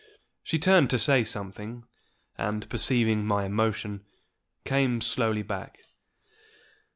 [0.41, 1.83] She turned to say something,
[2.35, 4.03] and, perceiving my emotion,
[4.65, 5.77] came slowly back.